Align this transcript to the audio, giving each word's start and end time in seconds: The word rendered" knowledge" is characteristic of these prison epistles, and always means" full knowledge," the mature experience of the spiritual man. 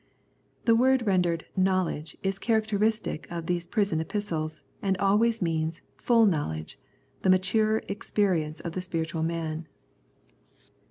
The 0.65 0.75
word 0.75 1.05
rendered" 1.05 1.45
knowledge" 1.71 2.17
is 2.23 2.39
characteristic 2.39 3.31
of 3.31 3.45
these 3.45 3.67
prison 3.67 3.99
epistles, 4.01 4.63
and 4.81 4.97
always 4.97 5.43
means" 5.43 5.81
full 6.07 6.25
knowledge," 6.25 6.79
the 7.21 7.29
mature 7.29 7.83
experience 7.87 8.59
of 8.61 8.71
the 8.71 8.81
spiritual 8.81 9.21
man. 9.21 9.67